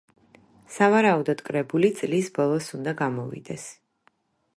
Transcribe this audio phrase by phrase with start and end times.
[0.75, 3.67] სავარაუდოდ კრებული წლის ბოლოს უნდა გამოვიდეს.